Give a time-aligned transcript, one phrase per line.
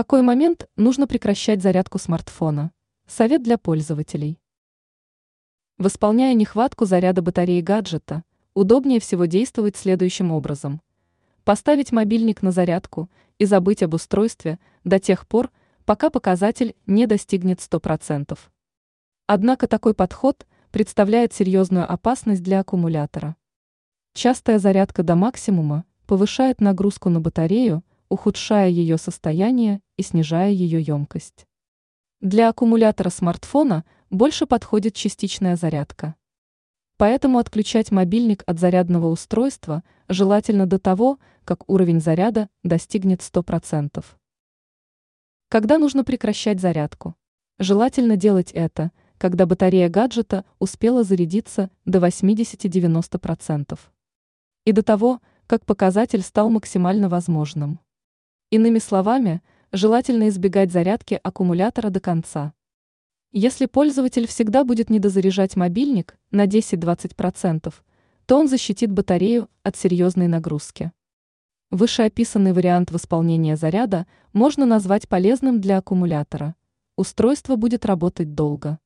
[0.00, 2.70] какой момент нужно прекращать зарядку смартфона?
[3.08, 4.38] Совет для пользователей.
[5.76, 8.22] Восполняя нехватку заряда батареи гаджета,
[8.54, 10.80] удобнее всего действовать следующим образом.
[11.42, 15.50] Поставить мобильник на зарядку и забыть об устройстве до тех пор,
[15.84, 18.38] пока показатель не достигнет 100%.
[19.26, 23.34] Однако такой подход представляет серьезную опасность для аккумулятора.
[24.14, 31.46] Частая зарядка до максимума повышает нагрузку на батарею, ухудшая ее состояние и снижая ее емкость.
[32.20, 36.14] Для аккумулятора смартфона больше подходит частичная зарядка.
[36.96, 44.04] Поэтому отключать мобильник от зарядного устройства желательно до того, как уровень заряда достигнет 100%.
[45.48, 47.14] Когда нужно прекращать зарядку?
[47.58, 53.78] Желательно делать это, когда батарея гаджета успела зарядиться до 80-90%.
[54.64, 57.80] И до того, как показатель стал максимально возможным.
[58.50, 62.54] Иными словами, желательно избегать зарядки аккумулятора до конца.
[63.30, 67.74] Если пользователь всегда будет недозаряжать мобильник на 10-20%,
[68.24, 70.92] то он защитит батарею от серьезной нагрузки.
[71.70, 76.54] Вышеописанный вариант восполнения заряда можно назвать полезным для аккумулятора.
[76.96, 78.78] Устройство будет работать долго.